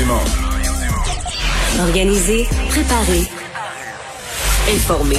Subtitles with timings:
[0.00, 0.24] Dumont.
[1.78, 3.28] Organiser, préparer,
[4.72, 5.18] informer.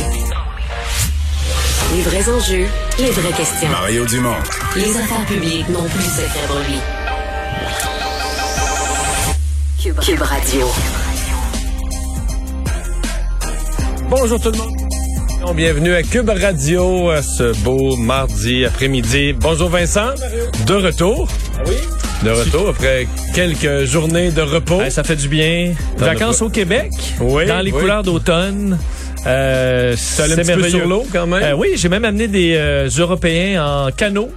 [1.94, 2.66] Les vrais enjeux,
[2.98, 3.70] les vraies questions.
[3.70, 4.40] Mario Dumont.
[4.76, 6.80] Les affaires publiques n'ont plus secret pour lui.
[9.84, 10.68] Cube, Cube Radio.
[14.10, 15.56] Bonjour tout le monde.
[15.56, 19.34] Bienvenue à Cube Radio à ce beau mardi après-midi.
[19.34, 20.16] Bonjour Vincent,
[20.66, 21.28] de retour.
[21.60, 22.01] Ah oui?
[22.24, 24.80] De retour après quelques journées de repos.
[24.90, 25.74] Ça fait du bien.
[25.98, 27.80] Vacances au Québec, Oui, dans les oui.
[27.80, 28.78] couleurs d'automne.
[29.26, 30.78] Euh, allé un petit peu merveilleux.
[30.80, 31.44] sur l'eau quand même?
[31.44, 34.30] Euh, oui, j'ai même amené des euh, Européens en canot.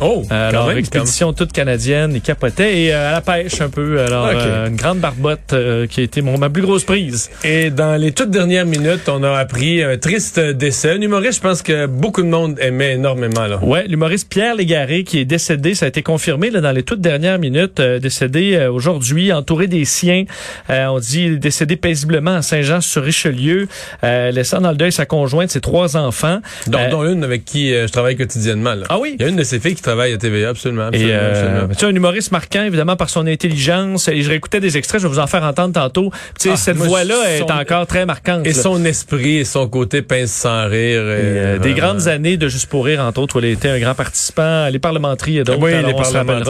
[0.00, 2.84] Oh, Euh, quand alors, même, expédition toute canadienne, ils capotaient.
[2.84, 4.00] Et euh, à la pêche un peu.
[4.00, 7.30] Alors, euh, une grande barbotte euh, qui a été mon, ma plus grosse prise.
[7.44, 10.92] Et dans les toutes dernières minutes, on a appris un triste décès.
[10.92, 13.46] Un humoriste, je pense que beaucoup de monde aimait énormément.
[13.46, 13.58] Là.
[13.62, 17.00] Ouais, l'humoriste Pierre Légaré qui est décédé, ça a été confirmé là, dans les toutes
[17.00, 20.24] dernières minutes, décédé aujourd'hui, entouré des siens.
[20.68, 23.68] On dit il décédé paisiblement à Saint-Jean-sur-Richelieu,
[24.02, 26.40] laissant dans le deuil sa conjointe, ses trois enfants.
[26.66, 28.74] Dont, dont une avec qui je travaille quotidiennement.
[28.74, 28.86] Là.
[28.88, 29.16] Ah oui?
[29.18, 30.90] Il y a une de ces filles qui travaille à TVA, absolument.
[30.92, 31.68] Et absolument, euh, absolument.
[31.74, 34.08] tu sais, un humoriste marquant, évidemment, par son intelligence.
[34.08, 36.10] Et je réécoutais des extraits, je vais vous en faire entendre tantôt.
[36.38, 38.46] Tu sais, Ah, cette voix-là est son- encore très marquante.
[38.46, 38.62] Et là.
[38.62, 41.00] son esprit et son côté pince sans rire.
[41.02, 43.78] Et, euh, des grandes années de Juste pour rire, entre autres, où il était un
[43.78, 44.68] grand participant.
[44.68, 45.60] Les parlementeries et d'autres.
[45.60, 45.90] Oui, alors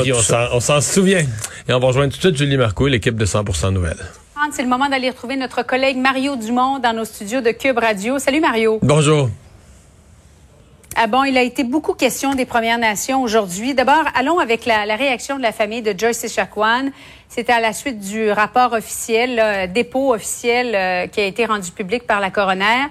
[0.05, 1.25] les s'en- on s'en souvient.
[1.69, 3.97] Et on va rejoindre tout de suite Julie Marcoux et l'équipe de 100 Nouvelles.
[4.53, 8.19] C'est le moment d'aller retrouver notre collègue Mario Dumont dans nos studios de Cube Radio.
[8.19, 8.79] Salut Mario.
[8.83, 9.29] Bonjour.
[11.01, 13.73] Ah bon, il a été beaucoup question des Premières Nations aujourd'hui.
[13.73, 16.91] D'abord, allons avec la, réaction de la famille de Joyce Echaquan.
[17.29, 22.05] C'était à la suite du rapport officiel, dépôt officiel euh, qui a été rendu public
[22.05, 22.89] par la coroner.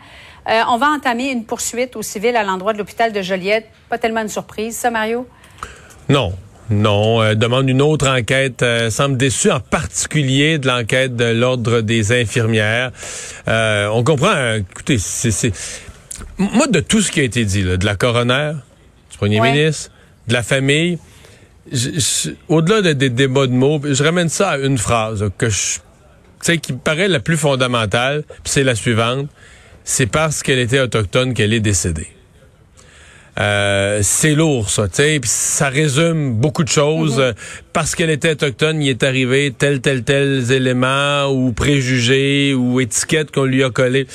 [0.50, 3.68] Euh, on va entamer une poursuite au civil à l'endroit de l'hôpital de Joliette.
[3.90, 5.28] Pas tellement une surprise, ça, Mario?
[6.08, 6.32] Non.
[6.70, 8.64] Non, euh, demande une autre enquête.
[8.90, 12.92] semble déçu en particulier de l'enquête de l'ordre des infirmières.
[13.48, 14.54] On comprend.
[14.54, 15.52] écoutez, c'est
[16.38, 18.54] moi de tout ce qui a été dit, là, de la coroner,
[19.12, 19.52] du premier Ouais.
[19.52, 19.92] ministre,
[20.28, 20.98] de la famille.
[22.48, 25.76] au-delà de- des débats de mots, je ramène ça à une phrase là, que je,
[25.76, 25.82] tu
[26.42, 28.24] sais, qui me paraît la plus fondamentale.
[28.28, 29.28] Puis c'est la suivante.
[29.84, 32.08] C'est parce qu'elle était autochtone qu'elle est décédée.
[33.40, 35.20] Euh, c'est lourd, ça, tu sais.
[35.20, 37.20] Puis ça résume beaucoup de choses.
[37.20, 37.34] Euh,
[37.72, 43.32] Parce qu'elle était autochtone, il est arrivé tel, tel, tel éléments ou préjugés ou étiquettes
[43.32, 44.08] qu'on lui a collées.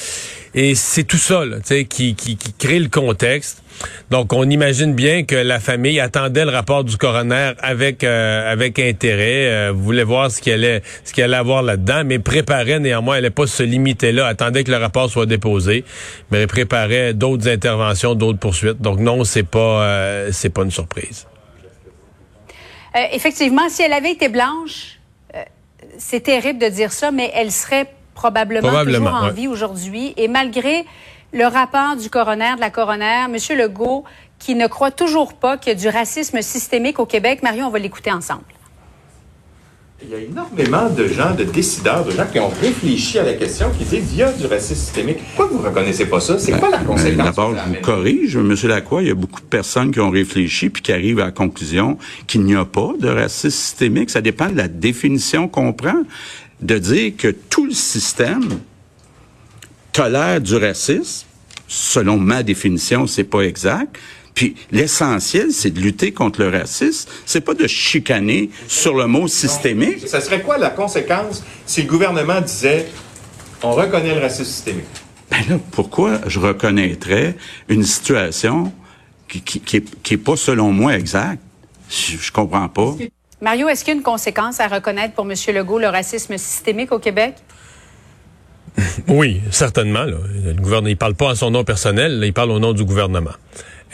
[0.55, 3.62] Et c'est tout ça, là, tu sais, qui, qui, qui crée le contexte.
[4.11, 8.79] Donc, on imagine bien que la famille attendait le rapport du coroner avec euh, avec
[8.79, 13.17] intérêt, euh, voulait voir ce qu'il allait ce qu'il allait avoir là-dedans, mais préparait néanmoins,
[13.17, 15.85] elle allait pas se limiter là, attendait que le rapport soit déposé,
[16.31, 18.81] mais elle préparait d'autres interventions, d'autres poursuites.
[18.81, 21.27] Donc non, c'est pas euh, c'est pas une surprise.
[22.95, 24.99] Euh, effectivement, si elle avait été blanche,
[25.35, 25.43] euh,
[25.99, 29.33] c'est terrible de dire ça, mais elle serait probablement, Probablement, toujours en ouais.
[29.33, 30.13] vie aujourd'hui.
[30.17, 30.85] Et malgré
[31.33, 33.37] le rapport du coroner, de la coroner, M.
[33.57, 34.05] Legault,
[34.39, 37.71] qui ne croit toujours pas qu'il y a du racisme systémique au Québec, Marion, on
[37.71, 38.43] va l'écouter ensemble.
[40.05, 43.35] Il y a énormément de gens, de décideurs, de gens qui ont réfléchi à la
[43.35, 45.19] question, qui disent il y a du racisme systémique.
[45.37, 46.41] Pourquoi vous ne reconnaissez pas ça?
[46.41, 47.25] C'est quoi la Ben, conséquence?
[47.25, 48.57] D'abord, que je vous corrige, M.
[48.65, 51.31] Lacroix, il y a beaucoup de personnes qui ont réfléchi puis qui arrivent à la
[51.31, 54.11] conclusion qu'il n'y a pas de racisme systémique.
[54.11, 56.03] Ça dépend de la définition qu'on prend.
[56.61, 58.49] De dire que tout le système
[59.93, 61.27] tolère du racisme,
[61.69, 63.97] selon ma définition, c'est pas exact.
[64.35, 67.11] Puis l'essentiel, c'est de lutter contre le racisme.
[67.27, 70.09] C'est pas de chicaner sur le mot systémique.
[70.09, 72.87] Ça serait quoi la conséquence si le gouvernement disait
[73.63, 74.85] on reconnaît le racisme systémique?
[75.31, 77.37] Ben là, pourquoi je reconnaîtrais
[77.69, 78.73] une situation
[79.29, 81.43] qui, qui, qui, est, qui est pas, selon moi, exacte?
[81.89, 82.95] Je, je comprends pas.
[83.41, 85.35] Mario, est-ce qu'il y a une conséquence à reconnaître pour M.
[85.55, 87.35] Legault le racisme systémique au Québec?
[89.09, 90.05] Oui, certainement.
[90.05, 90.17] Là.
[90.45, 92.85] Le gouvernement, il parle pas en son nom personnel, là, il parle au nom du
[92.85, 93.33] gouvernement.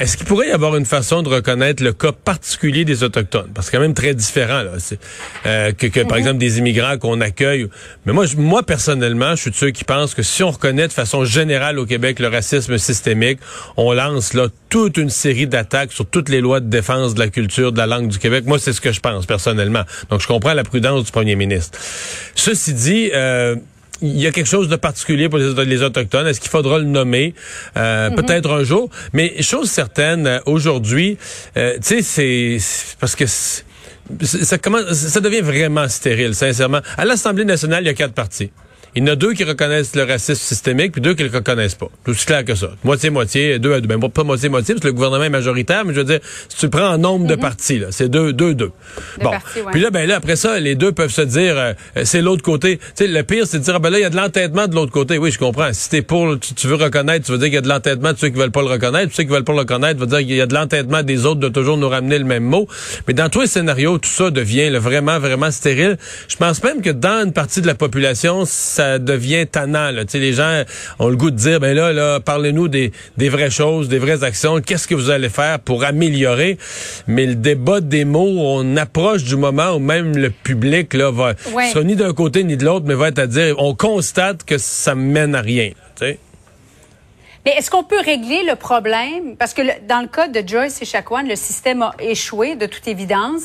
[0.00, 3.50] Est-ce qu'il pourrait y avoir une façon de reconnaître le cas particulier des Autochtones?
[3.52, 4.70] Parce que c'est quand même très différent, là.
[5.44, 7.66] Euh, que, que, par exemple, des immigrants qu'on accueille.
[8.06, 10.86] Mais moi, je- moi, personnellement, je suis de ceux qui pensent que si on reconnaît
[10.86, 13.40] de façon générale au Québec le racisme systémique,
[13.76, 17.26] on lance, là, toute une série d'attaques sur toutes les lois de défense de la
[17.28, 18.44] culture, de la langue du Québec.
[18.46, 19.82] Moi, c'est ce que je pense, personnellement.
[20.10, 21.76] Donc, je comprends la prudence du premier ministre.
[22.36, 23.56] Ceci dit, euh,
[24.00, 26.26] il y a quelque chose de particulier pour les, les Autochtones.
[26.26, 27.34] Est-ce qu'il faudra le nommer?
[27.76, 28.90] Euh, Peut-être un jour.
[29.12, 31.18] Mais chose certaine, euh, aujourd'hui,
[31.56, 32.58] euh, tu sais, c'est
[33.00, 36.80] parce que ça commence, ça devient vraiment stérile, sincèrement.
[36.96, 38.50] À l'Assemblée nationale, il y a quatre partis.
[38.94, 41.74] Il y en a deux qui reconnaissent le racisme systémique, puis deux qui le reconnaissent
[41.74, 41.88] pas.
[42.04, 42.70] Tout aussi clair que ça.
[42.84, 43.88] Moitié-moitié, deux à deux.
[43.88, 46.68] Ben, pas moitié-moitié, parce que le gouvernement est majoritaire, mais je veux dire, si tu
[46.68, 48.72] prends en nombre de partis, là, c'est deux, deux, deux.
[49.22, 49.30] bon.
[49.30, 49.38] ouais.
[49.72, 51.72] Puis là, ben là, après ça, les deux peuvent se dire, euh,
[52.04, 52.78] c'est l'autre côté.
[52.78, 54.66] Tu sais, le pire, c'est de dire, ah, ben là, il y a de l'entêtement
[54.66, 55.18] de l'autre côté.
[55.18, 55.72] Oui, je comprends.
[55.72, 58.12] Si t'es pour, tu, tu veux reconnaître, tu veux dire qu'il y a de l'entêtement
[58.12, 59.14] de ceux qui veulent pas le reconnaître.
[59.14, 61.40] Ceux qui veulent pas le reconnaître, veut dire qu'il y a de l'entêtement des autres
[61.40, 62.66] de toujours nous ramener le même mot.
[63.06, 65.98] Mais dans tous les scénarios, tout ça devient là, vraiment, vraiment stérile.
[66.28, 68.44] Je pense même que dans une partie de la population,
[68.78, 69.90] ça devient tannant.
[69.90, 70.02] Là.
[70.14, 70.62] Les gens
[71.00, 74.22] ont le goût de dire, ben là, là, parlez-nous des, des vraies choses, des vraies
[74.22, 74.60] actions.
[74.60, 76.58] Qu'est-ce que vous allez faire pour améliorer?
[77.08, 81.34] Mais le débat des mots, on approche du moment où même le public là, va
[81.52, 81.70] Ouais.
[81.70, 84.58] sera ni d'un côté ni de l'autre, mais va être à dire, on constate que
[84.58, 85.70] ça mène à rien.
[87.46, 89.36] Mais est-ce qu'on peut régler le problème?
[89.38, 92.66] Parce que le- dans le cas de Joyce et Chacoan, le système a échoué, de
[92.66, 93.44] toute évidence.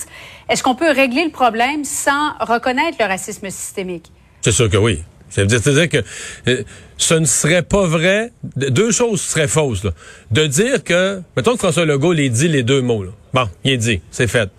[0.50, 4.12] Est-ce qu'on peut régler le problème sans reconnaître le racisme systémique?
[4.42, 5.04] C'est sûr que oui.
[5.34, 6.04] C'est-à-dire que
[6.48, 6.64] euh,
[6.98, 8.32] ce ne serait pas vrai.
[8.56, 9.84] de- Deux choses seraient fausses.
[9.84, 9.92] Là.
[10.32, 13.04] De dire que, mettons que François Legault les dit les deux mots.
[13.04, 13.12] Là.
[13.34, 14.50] Bon, il est dit, c'est fait.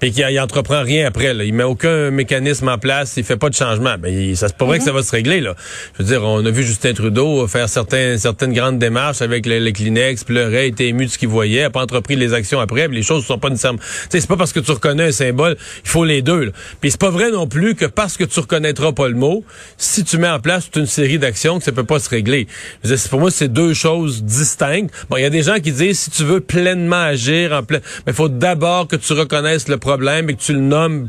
[0.00, 1.32] Puis qu'il il entreprend rien après.
[1.32, 1.44] Là.
[1.44, 3.96] Il met aucun mécanisme en place, il fait pas de changement.
[3.98, 5.40] Ben, il- ça c'est pas vrai que ça va se régler.
[5.40, 5.54] Là.
[5.96, 9.58] Je veux dire, on a vu Justin Trudeau faire certains, certaines grandes démarches avec les,
[9.58, 12.88] les Kleenex, pleurait, était ému de ce qu'il voyait, a pas entrepris les actions après.
[12.88, 13.78] Puis les choses sont pas nécessairement.
[13.78, 16.44] Tu sais, c'est pas parce que tu reconnais un symbole, il faut les deux.
[16.46, 16.52] Là.
[16.80, 19.44] Puis c'est pas vrai non plus que parce que tu reconnaîtras pas le mot,
[19.78, 22.46] si tu mets en place toute une série d'actions, que ça peut pas se régler.
[22.82, 24.92] Je veux dire, c'est- pour moi, c'est deux choses distinctes.
[25.08, 27.78] Bon, il y a des gens qui disent si tu veux pleinement agir en plein,
[28.06, 31.06] mais il faut d'abord que tu reconnaisses le problème et que tu le nommes.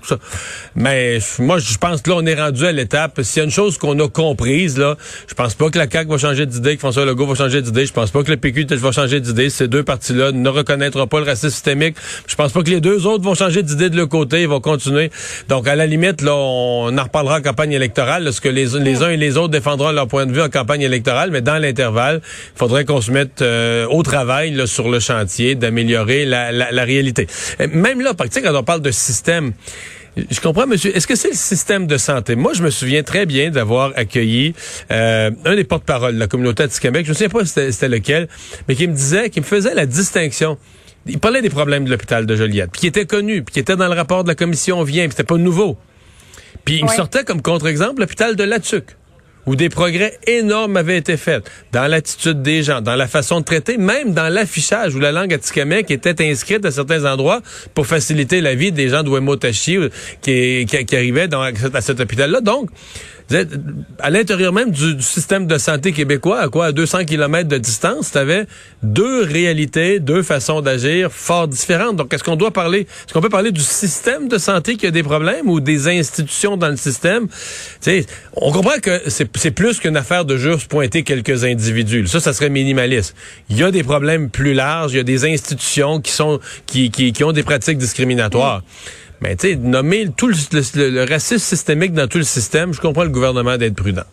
[0.75, 3.19] Mais moi, je pense que là, on est rendu à l'étape.
[3.23, 4.95] S'il y a une chose qu'on a comprise, là,
[5.27, 7.85] je pense pas que la CAQ va changer d'idée, que François Legault va changer d'idée.
[7.85, 9.49] Je pense pas que le PQ va changer d'idée.
[9.49, 11.95] Ces deux partis-là ne reconnaîtront pas le racisme systémique.
[12.27, 14.41] Je pense pas que les deux autres vont changer d'idée de leur côté.
[14.43, 15.09] Ils vont continuer.
[15.49, 18.67] Donc, à la limite, là, on en reparlera en campagne électorale, là, ce que les,
[18.79, 21.31] les uns et les autres défendront leur point de vue en campagne électorale.
[21.31, 25.55] Mais dans l'intervalle, il faudrait qu'on se mette euh, au travail là, sur le chantier
[25.55, 27.27] d'améliorer la, la, la réalité.
[27.71, 29.53] Même là, par- quand on parle de système,
[30.29, 30.95] je comprends, monsieur.
[30.95, 32.35] Est-ce que c'est le système de santé?
[32.35, 34.53] Moi, je me souviens très bien d'avoir accueilli
[34.91, 37.05] euh, un des porte-parole de la communauté Atikamek.
[37.05, 38.27] Je ne sais pas c'était c'était lequel,
[38.67, 40.57] mais qui me disait, qui me faisait la distinction.
[41.05, 43.77] Il parlait des problèmes de l'hôpital de Joliette, puis qui était connu, puis qui était
[43.77, 45.77] dans le rapport de la commission Vient, puis c'était pas nouveau.
[46.65, 48.97] Puis il me sortait comme contre-exemple l'hôpital de Latuc
[49.47, 53.45] où des progrès énormes avaient été faits dans l'attitude des gens, dans la façon de
[53.45, 57.41] traiter, même dans l'affichage où la langue atikamekw était inscrite à certains endroits
[57.73, 59.89] pour faciliter la vie des gens de Wemotachi euh,
[60.21, 62.41] qui, arrivaient dans, à cet hôpital-là.
[62.41, 62.69] Donc,
[63.29, 63.49] vous êtes,
[63.99, 67.57] à l'intérieur même du, du système de santé québécois, à quoi, à 200 km de
[67.57, 68.45] distance, tu avais
[68.83, 71.97] deux réalités, deux façons d'agir fort différentes.
[71.97, 74.91] Donc, est-ce qu'on doit parler, est-ce qu'on peut parler du système de santé qui a
[74.91, 77.27] des problèmes ou des institutions dans le système?
[77.27, 77.33] Tu
[77.81, 82.07] sais, on comprend que c'est plus qu'une affaire de juste pointer quelques individus.
[82.07, 83.15] Ça, ça serait minimaliste.
[83.49, 86.91] Il y a des problèmes plus larges, il y a des institutions qui sont qui,
[86.91, 88.61] qui, qui ont des pratiques discriminatoires.
[89.21, 93.09] Mais tu sais, nommer tout le racisme systémique dans tout le système, je comprends le
[93.09, 94.03] gouvernement d'être prudent.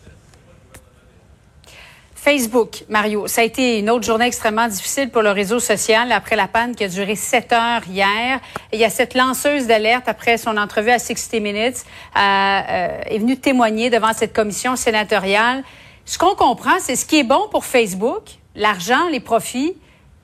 [2.25, 6.35] Facebook, Mario, ça a été une autre journée extrêmement difficile pour le réseau social après
[6.35, 8.39] la panne qui a duré sept heures hier.
[8.73, 11.85] Il y a cette lanceuse d'alerte après son entrevue à 60 Minutes
[12.17, 15.63] euh, euh, est venue témoigner devant cette commission sénatoriale.
[16.05, 18.23] Ce qu'on comprend, c'est ce qui est bon pour Facebook,
[18.55, 19.75] l'argent, les profits,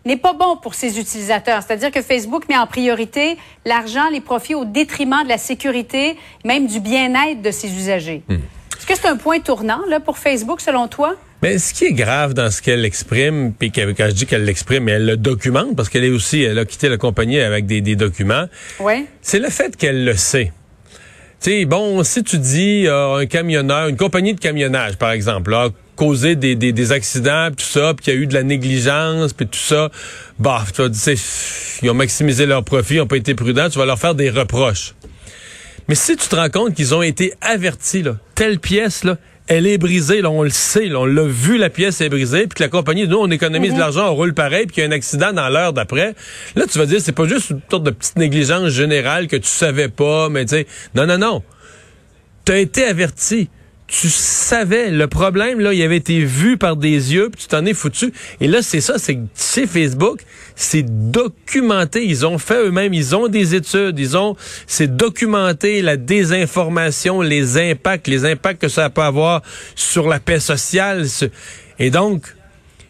[0.06, 1.62] n'est pas bon pour ses utilisateurs.
[1.65, 6.68] C'est-à-dire que Facebook met en priorité l'argent, les profits au détriment de la sécurité, même
[6.68, 8.23] du bien-être de ses usagers.
[8.30, 11.16] Est-ce que c'est un point tournant là, pour Facebook, selon toi?
[11.44, 14.90] Mais ce qui est grave dans ce qu'elle exprime, puis quand je dis qu'elle l'exprime,
[14.90, 17.95] elle le documente, parce qu'elle est aussi, elle a quitté la compagnie avec des, des
[17.95, 18.45] documents,
[18.80, 19.06] Oui.
[19.21, 20.52] c'est le fait qu'elle le sait.
[21.42, 25.52] Tu sais, bon, si tu dis euh, un camionneur, une compagnie de camionnage, par exemple,
[25.56, 25.69] a
[26.02, 28.42] causé des, des, des accidents, pis tout ça, puis qu'il y a eu de la
[28.42, 29.92] négligence, puis tout ça,
[30.40, 31.16] bah, tu vas dire,
[31.84, 34.31] ils ont maximisé leur profit, ils n'ont pas été prudents, tu vas leur faire des
[34.31, 34.96] reproches.
[35.88, 39.68] Mais si tu te rends compte qu'ils ont été avertis, là, telle pièce, là, elle
[39.68, 42.56] est brisée, là, on le sait, là, on l'a vu, la pièce est brisée, puis
[42.56, 44.90] que la compagnie, nous, on économise de l'argent, on roule pareil, puis qu'il y a
[44.90, 46.16] un accident dans l'heure d'après.
[46.56, 49.48] Là, tu vas dire, c'est pas juste une sorte de petite négligence générale que tu
[49.48, 51.44] savais pas, mais tu sais, non, non, non.
[52.44, 53.50] T'as été averti.
[53.94, 57.66] Tu savais le problème là, il avait été vu par des yeux, puis tu t'en
[57.66, 58.14] es foutu.
[58.40, 60.21] Et là, c'est ça, c'est chez Facebook,
[60.56, 62.06] c'est documenté.
[62.06, 67.57] Ils ont fait eux-mêmes, ils ont des études, ils ont, c'est documenté la désinformation, les
[67.57, 69.42] impacts, les impacts que ça peut avoir
[69.76, 71.06] sur la paix sociale.
[71.78, 72.24] Et donc,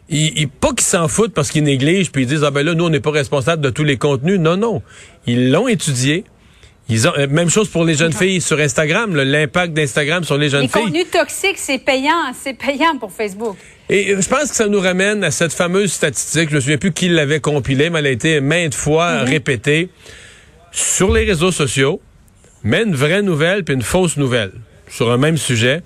[0.08, 2.76] ils, ils- pas qu'ils s'en foutent parce qu'ils négligent, puis ils disent ah ben là
[2.76, 4.40] nous on n'est pas responsable de tous les contenus.
[4.40, 4.84] Non non,
[5.26, 6.26] ils l'ont étudié.
[6.92, 10.50] Ils ont, euh, même chose pour les jeunes filles sur Instagram, l'impact d'Instagram sur les
[10.50, 10.82] jeunes Les filles.
[10.84, 12.34] contenus toxiques, c'est payant.
[12.40, 13.56] C'est payant pour Facebook.
[13.90, 16.78] Et euh, je pense que ça nous ramène à cette fameuse statistique, je me souviens
[16.78, 19.90] plus qui l'avait compilée, mais elle a été maintes fois répétée.
[20.74, 22.02] Sur les réseaux sociaux,
[22.64, 24.52] mais une vraie nouvelle puis une fausse nouvelle
[24.90, 25.82] sur un même sujet.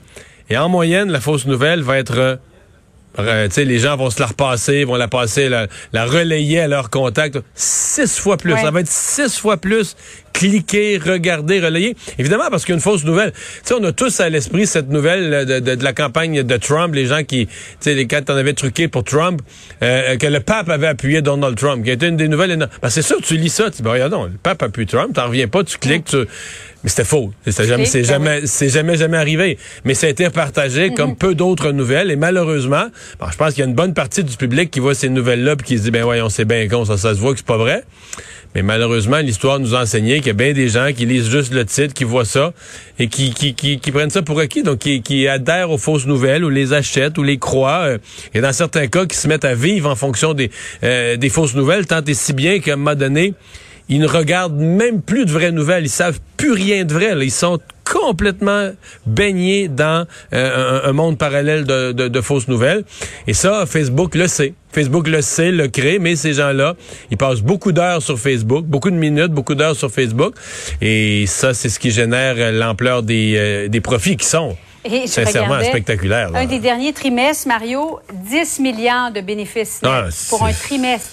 [0.49, 2.17] Et en moyenne, la fausse nouvelle va être...
[2.17, 2.35] euh,
[3.17, 6.59] euh, tu sais, les gens vont se la repasser, vont la passer, la, la relayer
[6.59, 7.39] à leur contact.
[7.55, 8.53] Six fois plus.
[8.53, 8.61] Ouais.
[8.61, 9.95] Ça va être six fois plus
[10.35, 11.95] cliquer, regarder, relayer.
[12.19, 13.31] Évidemment, parce qu'une fausse nouvelle.
[13.31, 16.43] Tu sais, on a tous à l'esprit cette nouvelle là, de, de- de la campagne
[16.43, 19.41] de Trump, les gens qui, tu sais, quand on avait truqué pour Trump,
[19.81, 22.71] euh, que le pape avait appuyé Donald Trump, qui a été une des nouvelles énormes.
[22.81, 25.27] Ben, c'est sûr, tu lis ça, tu dis, ben, regardons, le pape appuie Trump, t'en
[25.27, 26.17] reviens pas, tu cliques, tu...
[26.83, 27.33] Mais c'était faux.
[27.47, 29.57] C'est jamais, c'est ben jamais, c'est jamais, jamais arrivé.
[29.85, 30.95] Mais ça a été partagé Mhm.
[30.95, 32.11] comme peu d'autres nouvelles.
[32.11, 32.85] Et malheureusement,
[33.19, 35.55] bon, je pense qu'il y a une bonne partie du public qui voit ces nouvelles-là
[35.55, 37.45] puis qui se dit, ben voyons, c'est bien con, ça, ça se voit que c'est
[37.47, 37.81] pas vrai.
[38.53, 41.53] Mais malheureusement, l'histoire nous a enseigné qu'il y a bien des gens qui lisent juste
[41.53, 42.51] le titre, qui voient ça
[42.97, 47.19] et qui, prennent ça pour acquis, donc qui, adhèrent aux fausses nouvelles ou les achètent
[47.19, 47.83] ou les croient.
[47.85, 47.97] euh,
[48.33, 50.49] et dans certains cas, qui se mettent à vivre en fonction des,
[50.83, 53.35] euh, des fausses nouvelles, tant et si bien qu'à un moment donné,
[53.87, 55.85] ils ne regardent même plus de vraies nouvelles.
[55.85, 57.13] Ils savent plus rien de vrai.
[57.21, 58.71] Ils sont complètement
[59.05, 62.83] baignés dans euh, un, un monde parallèle de, de- de fausses nouvelles.
[63.27, 64.53] Et ça, Facebook le sait.
[64.71, 66.75] Facebook le sait, le crée, mais ces gens-là,
[67.11, 70.35] ils passent beaucoup d'heures sur Facebook, beaucoup de minutes, beaucoup d'heures sur Facebook.
[70.81, 75.07] Et ça, c'est ce qui génère l'ampleur des, euh, des profits qui sont Et je
[75.07, 76.29] sincèrement regardais spectaculaires.
[76.31, 76.39] là.
[76.39, 77.99] Un des derniers trimestres, Mario,
[78.29, 81.09] 10 milliards de bénéfices Ah, pour un trimestre.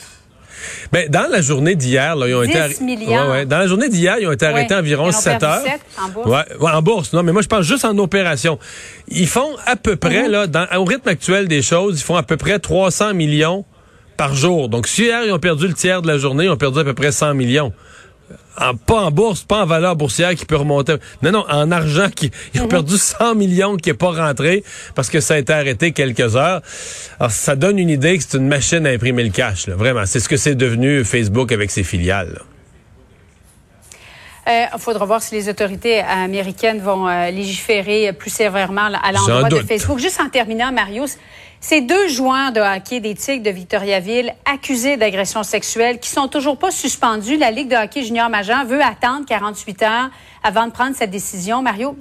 [0.93, 3.27] Ben, dans la journée d'hier, ils ont 10 été arr- milliards.
[3.29, 3.47] Ouais, ouais.
[3.47, 4.53] Dans la journée d'hier, ils ont été Ouais.
[4.53, 5.79] arrêtés environ Ils en ont 7 perdu heures.
[6.05, 6.43] en bourse.
[6.75, 7.13] En bourse.
[7.13, 8.59] Non, mais moi je pense juste en opération.
[9.09, 12.23] Ils font à peu près là, dans, au rythme actuel des choses, ils font à
[12.23, 13.65] peu près 300 millions
[14.17, 14.69] par jour.
[14.69, 16.85] Donc si hier ils ont perdu le tiers de la journée, ils ont perdu à
[16.85, 17.73] peu près 100 millions.
[18.61, 20.97] En- pas en bourse, pas en valeur boursière qui peut remonter.
[21.23, 22.67] Non, non, en argent, qui, ils Mhm.
[22.67, 24.63] ont perdu 100 millions qui n'est pas rentré
[24.95, 26.61] parce que ça a été arrêté quelques heures.
[27.19, 30.05] Alors, ça donne une idée que c'est une machine à imprimer le cash, là, vraiment.
[30.05, 32.35] C'est ce que c'est devenu Facebook avec ses filiales.
[32.35, 32.43] là.
[34.75, 39.59] Il faudra voir si les autorités américaines vont euh, légiférer plus sévèrement à l'endroit de.
[39.61, 39.99] Facebook.
[40.01, 41.05] Juste en terminant, Mario,
[41.63, 46.59] ces deux joueurs de hockey des Tigres de Victoriaville accusés d'agression sexuelle qui sont toujours
[46.59, 50.11] pas suspendus, la Ligue de hockey junior majeur veut attendre 48 heures
[50.43, 51.63] avant de prendre cette décision.
[51.63, 51.97] Mario,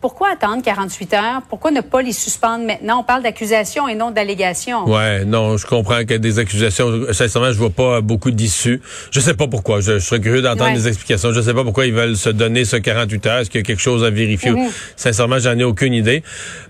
[0.00, 1.42] pourquoi attendre 48 heures?
[1.48, 3.00] Pourquoi ne pas les suspendre maintenant?
[3.00, 4.88] On parle d'accusation et non d'allégation.
[4.88, 7.12] Ouais, non, je comprends qu'il y a des accusations.
[7.12, 8.80] Sincèrement, je vois pas beaucoup d'issues.
[9.10, 9.80] Je sais pas pourquoi.
[9.80, 10.74] Je, je serais curieux d'entendre Ouais.
[10.74, 11.32] des explications.
[11.32, 13.38] Je sais pas pourquoi ils veulent se donner ce 48 heures.
[13.40, 14.50] Est-ce qu'il y a quelque chose à vérifier?
[14.50, 14.68] Mhm.
[14.96, 16.22] Sincèrement, j'en ai aucune idée.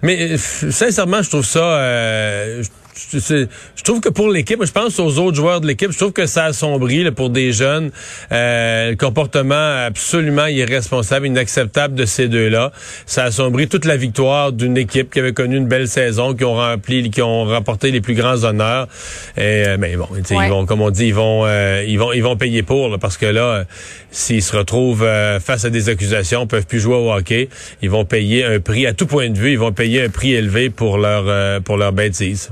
[0.03, 1.59] Mais sincèrement, je trouve ça.
[1.61, 2.69] euh, je-
[3.13, 6.27] je, trouve que pour l'équipe, je pense aux autres joueurs de l'équipe, je trouve que
[6.27, 7.91] ça assombrit là, pour des jeunes
[8.33, 12.73] euh, le comportement absolument irresponsable, inacceptable de ces deux-là.
[13.07, 16.55] Ça assombrit toute la victoire d'une équipe qui avait connu une belle saison, qui ont
[16.55, 18.89] rempli, qui ont remporté les plus grands honneurs.
[19.37, 20.47] Et euh, mais bon, Ouais.
[20.47, 22.99] ils vont, comme on dit, ils vont, euh, ils vont, ils vont payer pour là,
[22.99, 23.65] parce que là, euh,
[24.11, 27.49] s'ils se retrouvent euh, face à des accusations, peuvent plus jouer au hockey,
[27.83, 30.35] ils vont payer un prix à tout point de vue, ils vont payer un prix
[30.35, 32.51] élevé pour leur, euh, pour leur bêtise.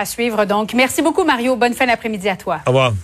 [0.00, 0.72] À suivre donc.
[0.72, 1.56] Merci beaucoup, Mario.
[1.56, 2.60] Bonne fin d'après-midi à toi.
[2.64, 2.94] Au revoir.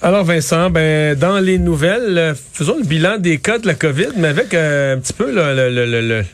[0.00, 4.12] Alors Vincent, ben dans les nouvelles, euh, faisons le bilan des cas de la COVID,
[4.16, 6.24] mais avec euh, un petit peu le, le- le- le-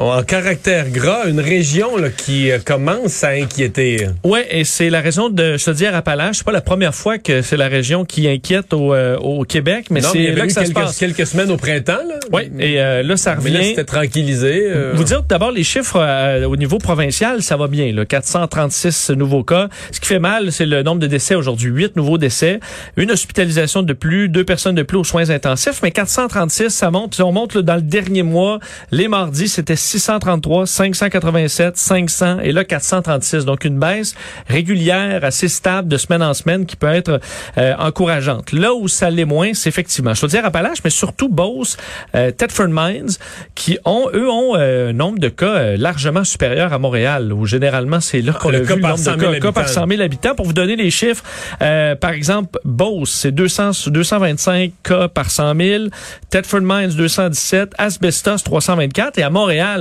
[0.00, 4.06] en caractère gras, une région là, qui euh, commence à inquiéter.
[4.24, 6.36] Ouais, et c'est la raison de Chaudière-Appalaches.
[6.38, 9.86] C'est pas la première fois que c'est la région qui inquiète au, euh, au Québec,
[9.90, 10.96] mais c'est là que ça se quelques, passe.
[10.98, 11.98] quelques semaines au printemps.
[12.08, 12.14] Là.
[12.32, 13.68] Oui, et euh, là, ça mais là, revient.
[13.70, 14.62] c'était tranquillisé.
[14.68, 17.92] euh, Vous dire d'abord les chiffres euh, au niveau provincial, ça va bien.
[17.92, 19.68] Là, 436 nouveaux cas.
[19.90, 21.70] Ce qui fait mal, c'est le nombre de décès aujourd'hui.
[21.70, 22.60] 8 nouveaux décès,
[22.96, 27.18] une hospitalisation de plus, deux personnes de plus aux soins intensifs, mais 436, ça monte.
[27.20, 28.60] On monte là, dans le dernier mois,
[28.92, 33.44] les mardis, c'était 633, 587, 500 et là 436.
[33.44, 34.14] Donc une baisse
[34.46, 37.20] régulière, assez stable de semaine en semaine qui peut être
[37.56, 38.52] euh, encourageante.
[38.52, 41.76] Là où ça l'est moins, c'est effectivement, je veux dire Appalaches, mais surtout Beauce,
[42.14, 43.16] euh, Thetford Mines,
[43.54, 47.46] qui ont, eux, ont euh, un nombre de cas euh, largement supérieur à Montréal, où
[47.46, 49.64] généralement c'est là qu'on le a vu le nombre 100 de 000 cas, cas par
[49.64, 49.80] habitants.
[49.82, 50.34] 100 000 habitants.
[50.34, 51.22] Pour vous donner les chiffres,
[51.62, 55.84] euh, par exemple, Beauce, c'est 200, 225 cas par 100 000,
[56.30, 59.77] Thetford Mines, 217, Asbestos, 324, et à Montréal,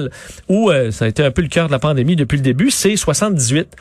[0.48, 2.72] où euh, ça a été un peu le cœur de la pandémie depuis le début,
[2.72, 3.76] c'est 78.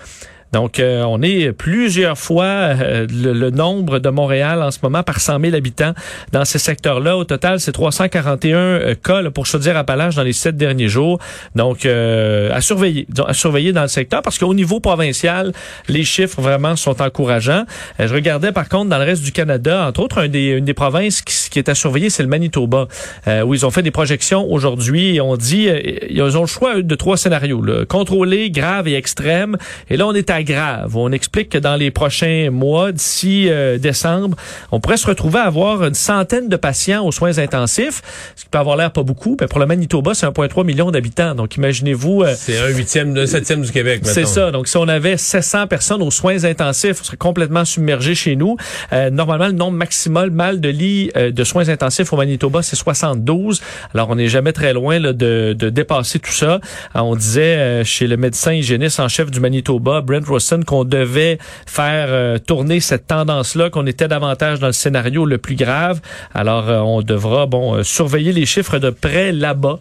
[0.53, 5.21] Donc, euh, on est plusieurs fois euh, le, nombre de Montréal en ce moment par
[5.21, 5.93] 100 000 habitants
[6.33, 7.17] dans ces secteurs-là.
[7.17, 11.19] Au total, c'est 341 euh, cas là, pour Chaudière-Appalaches dans les sept derniers jours.
[11.55, 15.53] Donc, à surveiller, à surveiller dans le secteur parce qu'au niveau provincial,
[15.89, 17.65] les chiffres vraiment sont encourageants.
[17.99, 21.46] Je regardais par contre dans le reste du Canada, entre autres, une des provinces qui,
[21.57, 22.87] qui est à surveiller, c'est le Manitoba,
[23.27, 26.47] euh, où ils ont fait des projections aujourd'hui et on dit, euh, ils ont le
[26.47, 29.57] choix de trois scénarios, là, contrôlé, grave et extrême.
[29.89, 30.95] Et là, on est à grave.
[30.99, 34.37] On explique que dans les prochains mois, d'ici euh, décembre,
[34.71, 38.03] on pourrait se retrouver à avoir une centaine de patients aux soins intensifs,
[38.35, 39.39] ce qui peut avoir l'air pas beaucoup.
[39.41, 41.35] Mais pour le Manitoba, c'est 1,3 million d'habitants.
[41.35, 42.23] Donc, imaginez-vous...
[42.23, 44.51] euh, C'est un huitième, un septième du Québec, c'est ça.
[44.51, 48.59] Donc, si on avait 700 personnes aux soins intensifs, on serait complètement submergé chez nous.
[48.93, 52.77] Euh, normalement, le nombre maximal mal de lits euh, de soins intensifs au Manitoba, c'est
[52.77, 53.63] 72.
[53.95, 56.61] Alors, on n'est jamais très loin de, dépasser tout ça.
[56.95, 60.85] Euh, on disait euh, chez le médecin hygiéniste en chef du Manitoba, Brent Rossen, qu'on
[60.85, 66.01] devait faire euh, tourner cette tendance-là, qu'on était davantage dans le scénario le plus grave.
[66.35, 69.79] Alors, on devra bon surveiller les chiffres de près là-bas,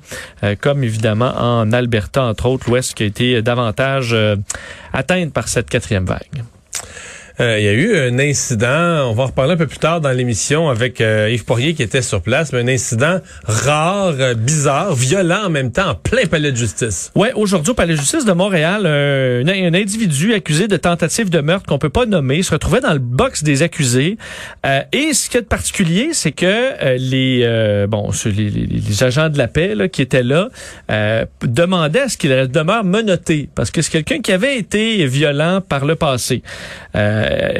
[0.62, 4.15] comme évidemment en Alberta, entre autres, l'Ouest qui a été davantage
[4.93, 6.43] atteinte par cette quatrième vague.
[7.39, 10.00] Euh, Il y a eu un incident, on va en reparler un peu plus tard
[10.00, 14.34] dans l'émission avec euh, Yves Poirier qui était sur place, mais un incident rare, euh,
[14.36, 17.12] bizarre, violent en même temps, en plein palais de justice.
[17.15, 21.65] Ouais, aujourd'hui au Palais de justice de Montréal, un, individu accusé de tentative de meurtre
[21.65, 24.18] qu'on peut pas nommer se retrouvait dans le box des accusés.
[24.94, 29.88] Et ce qui est particulier, c'est que les bon, les, agents de la paix là,
[29.88, 30.50] qui étaient là
[31.42, 35.86] demandaient à ce qu'il demeure menotté parce que c'est quelqu'un qui avait été violent par
[35.86, 36.42] le passé.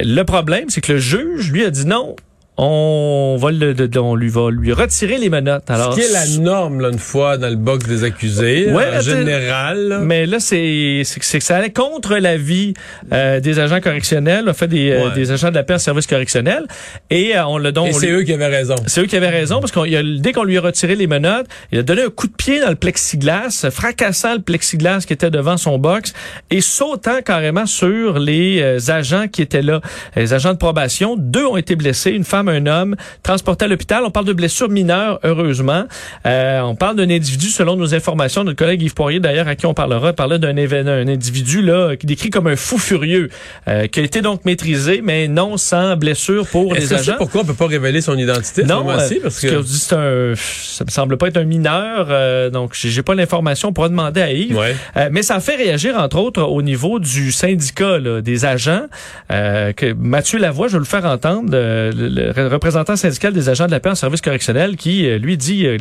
[0.04, 2.16] Le problème, c'est que le juge lui a dit non.
[2.58, 5.70] On va le, on lui va lui retirer les menottes.
[5.70, 8.86] Alors, Ce qui est la norme, là, une fois, dans le box des accusés, Ouais,
[8.98, 10.00] en général.
[10.04, 12.74] Mais là, c'est c'est que ça allait contre la vie
[13.12, 16.08] euh, des agents correctionnels, en fait des, euh, des agents de la paix en service
[16.08, 16.64] correctionnel.
[17.10, 17.88] Et euh, on l'a donc.
[17.88, 18.76] Et on c'est lui- eux qui avaient raison.
[18.88, 21.80] c'est eux qui avaient raison parce qu'on dès qu'on lui a retiré les menottes, il
[21.80, 25.58] a donné un coup de pied dans le plexiglas, fracassant le plexiglas qui était devant
[25.58, 26.14] son box
[26.52, 29.82] et sautant carrément sur les euh, agents qui étaient là,
[30.16, 31.16] les agents de probation.
[31.18, 34.04] Deux ont été blessés, une femme, un homme, transportés à l'hôpital.
[34.06, 35.86] On parle de blessures mineures, heureusement.
[36.26, 39.66] Euh, on parle d'un individu, selon nos informations, notre collègue Yves Poirier, d'ailleurs, à qui
[39.66, 43.30] on parlera, parlait d'un un individu là qui décrit comme un fou furieux,
[43.68, 47.16] euh, qui a été donc maîtrisé, mais non sans blessure pour les que c'est agents.
[47.18, 49.56] pourquoi on peut pas révéler son identité Non, euh, Parce ce que...
[49.56, 53.04] qu'on dit, c'est un, ça me semble pas être un mineur, euh, donc j'ai j'ai
[53.04, 53.70] pas l'information.
[53.70, 54.58] On pourra demander à Yves.
[54.58, 54.76] Ouais.
[54.98, 58.86] Euh, mais ça a fait réagir, entre autres, au niveau du syndicat là, des agents.
[59.32, 63.50] Euh, que Mathieu Lavoie, je vais le faire entendre, euh, le, le représentant syndical des
[63.50, 65.78] agents de la paix en service correctionnel, qui euh, lui dit, euh,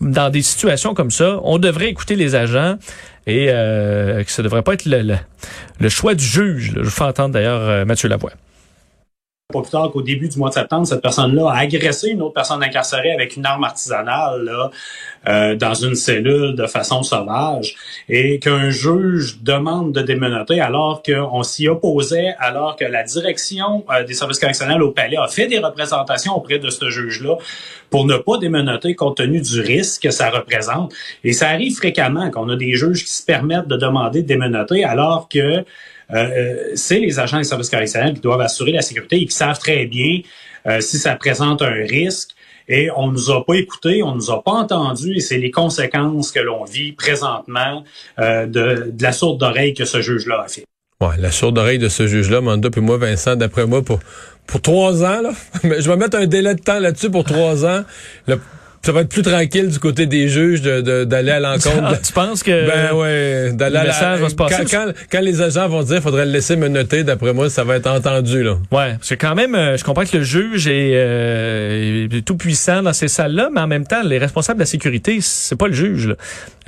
[0.00, 2.76] dans des situations comme ça, on devrait écouter les agents
[3.26, 5.16] et euh, que ça devrait pas être le, le,
[5.80, 6.72] le choix du juge.
[6.76, 8.32] Je vous fais entendre d'ailleurs euh, Mathieu Lavoie.
[9.52, 12.34] Pas plus tard qu'au début du mois de septembre, cette personne-là a agressé une autre
[12.34, 14.70] personne incarcérée avec une arme artisanale là,
[15.28, 17.76] euh, dans une cellule de façon sauvage
[18.08, 24.02] et qu'un juge demande de démenoter alors qu'on s'y opposait, alors que la direction euh,
[24.02, 27.36] des services correctionnels au palais a fait des représentations auprès de ce juge-là
[27.88, 30.92] pour ne pas démenoter compte tenu du risque que ça représente.
[31.22, 34.82] Et ça arrive fréquemment qu'on a des juges qui se permettent de demander de démenoter
[34.82, 35.64] alors que
[36.12, 39.58] euh, c'est les agents des services correctionnels qui doivent assurer la sécurité et qui savent
[39.58, 40.20] très bien
[40.66, 42.30] euh, si ça présente un risque.
[42.68, 46.32] Et on nous a pas écoutés, on nous a pas entendus, et c'est les conséquences
[46.32, 47.84] que l'on vit présentement
[48.18, 50.64] euh, de, la sourde d'oreille que ce juge-là a fait.
[51.00, 54.00] Ouais, la sourde oreille de ce juge-là, Manda, puis moi, Vincent, d'après moi, pour,
[54.46, 55.30] pour trois ans, là,
[55.62, 57.84] je vais mettre un délai de temps là-dessus pour trois ans.
[58.86, 62.00] Ça va être plus tranquille du côté des juges d'aller à l'encontre.
[62.06, 64.64] tu penses que Ben ouais, d'aller le la- message va se passer?
[64.70, 67.64] Quand, quand, quand les agents vont dire faudrait le laisser me noter, d'après moi, ça
[67.64, 68.52] va être entendu là.
[68.70, 72.36] Ouais, parce que quand même, euh, je comprends que le juge est, euh, est tout
[72.36, 75.66] puissant dans ces salles-là, mais en même temps, les responsables de la sécurité, c'est pas
[75.66, 76.06] le juge.
[76.06, 76.14] là.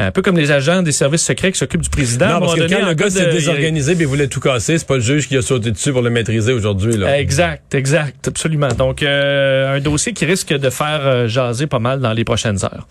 [0.00, 2.28] Un peu comme les agents des services secrets qui s'occupent du président.
[2.28, 5.00] non, parce que quand le gars s'est désorganisé, il voulait tout casser, c'est pas le
[5.00, 7.18] juge qui a sauté dessus pour le maîtriser aujourd'hui là.
[7.20, 8.68] Exact, exact, absolument.
[8.76, 12.86] Donc, euh, un dossier qui risque de faire jaser pas mal dans les prochaines heures.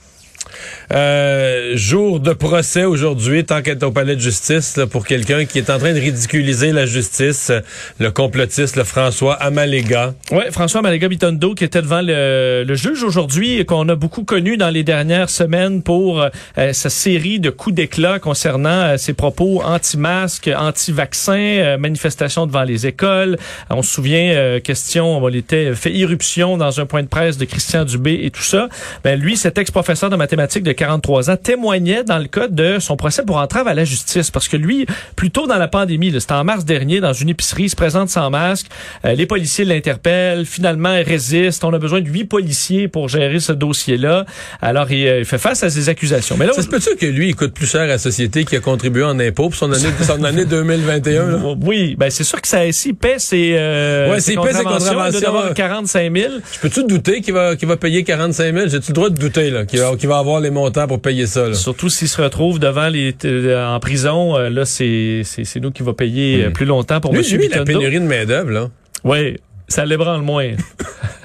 [0.93, 5.57] Euh, jour de procès aujourd'hui, tant qu'être au palais de justice là, pour quelqu'un qui
[5.57, 7.59] est en train de ridiculiser la justice, euh,
[7.99, 10.13] le complotiste le François Amalega.
[10.31, 14.55] Ouais, François Maléga Bitondo qui était devant le, juge aujourd'hui et qu'on a beaucoup connu
[14.55, 16.29] dans les dernières semaines pour euh,
[16.73, 23.37] sa série de coups d'éclat concernant ses propos anti-masques, anti-vaccins, manifestations devant les écoles.
[23.69, 27.83] On se souvient, question, on était fait irruption dans un point de presse de Christian
[27.83, 28.69] Dubé et tout ça.
[29.03, 32.95] Ben lui, cet ex-professeur de mathématiques de 43 ans, témoignait dans le cas de son
[32.95, 34.31] procès pour entrave à la justice.
[34.31, 37.63] Parce que lui, plus tôt dans la pandémie, c'était en mars dernier, dans une épicerie,
[37.63, 38.67] il se présente sans masque.
[39.05, 40.45] Euh, les policiers l'interpellent.
[40.45, 41.63] Finalement, il résiste.
[41.63, 44.25] On a besoin de huit policiers pour gérer ce dossier-là.
[44.61, 46.37] Alors, il, euh, il fait face à ces accusations.
[46.37, 48.55] Mais là, Ça se peut-tu que lui, il coûte plus cher à la société qui
[48.55, 51.25] a contribué en impôts pour son année, son année 2021?
[51.25, 51.37] là?
[51.63, 54.63] oui, ben c'est sûr que ça, s'il paie ses, euh, Ouais, s'il paie ses il
[54.63, 55.53] doit contraventions, avoir ouais.
[55.53, 56.33] 45 000.
[56.53, 58.67] Je peux-tu douter qu'il va, qu'il va payer 45 000?
[58.67, 61.27] J'ai-tu le droit de douter, là, qu'il va, qu'il va avoir les montants pour payer
[61.27, 61.53] ça, là?
[61.53, 65.71] Surtout s'il se retrouve devant les euh, en prison, euh, là c'est c'est c'est nous
[65.71, 68.69] qui va payer euh, plus longtemps pour Lui, Monsieur lui, la pénurie de main-d'œuvre, là.
[69.03, 70.51] Oui, ça l'ébranle moins.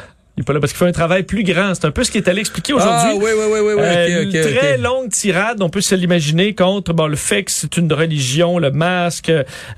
[0.42, 1.72] Il est pas là parce qu'il fait un travail plus grand.
[1.76, 3.10] C'est un peu ce qu'il est allé expliquer aujourd'hui.
[3.12, 5.80] Ah, oui, oui, oui, oui, oui, Euh, ok, ok, une très longue tirade, on peut
[5.80, 9.30] se l'imaginer, contre bon, le fait que c'est une religion, le masque,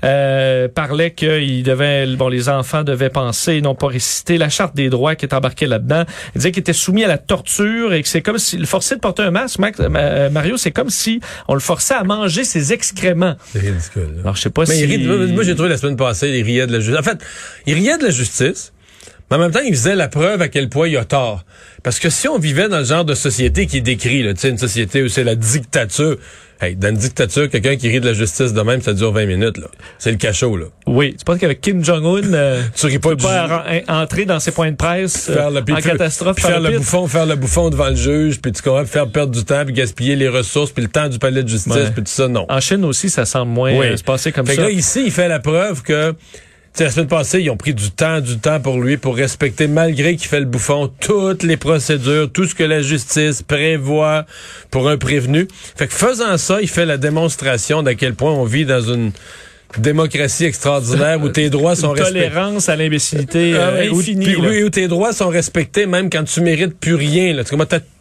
[0.03, 4.75] euh, parlait que il devait, bon, les enfants devaient penser, non pas réciter la charte
[4.75, 6.03] des droits qui est embarquée là-dedans.
[6.33, 8.95] Il disait qu'il était soumis à la torture et que c'est comme si le forcer
[8.95, 12.43] de porter un masque, Max- euh, Mario, c'est comme si on le forçait à manger
[12.43, 13.35] ses excréments.
[13.53, 14.21] C'est ridicule, là.
[14.23, 14.81] Alors je sais pas Mais si.
[14.83, 16.99] il rit- moi, moi, j'ai trouvé la semaine passée, il riait de la justice.
[16.99, 17.17] En fait,
[17.67, 18.71] il riait de la justice,
[19.29, 21.43] mais en même temps, il faisait la preuve à quel point il a tort.
[21.83, 24.41] Parce que si on vivait dans le genre de société qui est décrit, là, tu
[24.41, 26.17] sais, une société où c'est la dictature,
[26.61, 29.25] hey, dans une dictature, quelqu'un qui rit de la justice de même, ça dure 20
[29.25, 29.67] minutes, là.
[29.99, 30.65] C'est le cachot, là.
[30.87, 34.25] Oui, tu penses qu'avec Kim Jong-un, euh, Tu ris pas peut du- pas ren- entrer
[34.25, 37.25] dans ses points de presse euh, faire le, en puis- catastrophe faire le bouffon, faire
[37.25, 40.29] le bouffon devant le juge, puis tu comprends, faire perdre du temps, puis gaspiller les
[40.29, 42.45] ressources, puis le temps du palais de justice, puis tout ça, non.
[42.49, 43.87] En Chine aussi, ça semble moins Oui.
[43.87, 44.67] euh, se passer comme Fait que ça.
[44.67, 46.13] là, ici, il fait la preuve que,
[46.83, 50.15] la semaine passée, ils ont pris du temps, du temps pour lui, pour respecter, malgré
[50.15, 54.25] qu'il fait le bouffon, toutes les procédures, tout ce que la justice prévoit
[54.71, 55.47] pour un prévenu.
[55.75, 59.11] Fait que faisant ça, il fait la démonstration d'à quel point on vit dans une
[59.77, 62.13] démocratie extraordinaire où tes droits sont respectés.
[62.29, 64.25] tolérance à l'imbécilité Ah euh, où- infinie.
[64.25, 67.33] puis oui, où tes droits sont respectés même quand tu mérites plus rien.
[67.33, 67.43] Là.
[67.43, 67.55] Tu?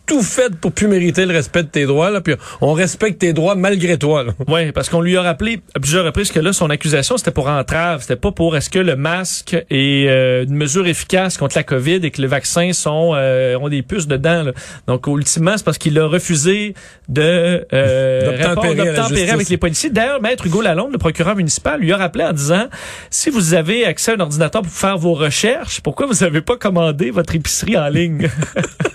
[0.07, 3.33] Tout fait pour plus mériter le respect de tes droits, là, puis on respecte tes
[3.33, 4.25] droits malgré toi.
[4.49, 7.49] Oui, parce qu'on lui a rappelé à plusieurs reprises que là, son accusation, c'était pour
[7.49, 8.03] entrave.
[8.03, 12.01] C'était pas pour est-ce que le masque est euh, une mesure efficace contre la COVID
[12.03, 14.43] et que les vaccins sont euh, ont des puces dedans.
[14.43, 14.53] là.
[14.87, 16.75] Donc, ultimement, c'est parce qu'il a refusé
[17.09, 19.91] de euh, D'obtempérer avec les policiers.
[19.91, 22.67] D'ailleurs, Maître Hugo Lalonde, le procureur municipal, lui a rappelé en disant,
[23.11, 26.57] si vous avez accès à un ordinateur pour faire vos recherches, pourquoi vous n'avez pas
[26.57, 28.29] commandé votre épicerie en ligne?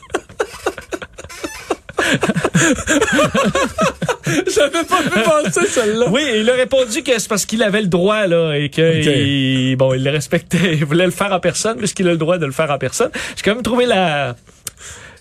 [4.53, 6.07] J'avais pas pu penser celle-là.
[6.11, 9.75] Oui, il a répondu que c'est parce qu'il avait le droit là et que il,
[9.75, 12.45] bon, il le respectait, il voulait le faire en personne puisqu'il a le droit de
[12.45, 13.09] le faire en personne.
[13.35, 14.35] J'ai quand même trouvé la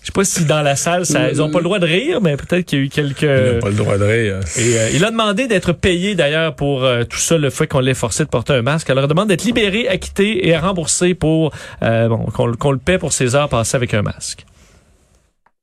[0.01, 2.21] je sais pas si dans la salle ça, ils ont pas le droit de rire,
[2.21, 4.39] mais peut-être qu'il y a eu quelques Il a pas le droit de rire.
[4.57, 7.79] et euh, il a demandé d'être payé d'ailleurs pour euh, tout ça, le fait qu'on
[7.79, 8.89] l'ait forcé de porter un masque.
[8.89, 11.51] Alors il demande d'être libéré, acquitté et remboursé pour
[11.83, 14.45] euh, bon qu'on qu'on le paie pour ses heures passées avec un masque.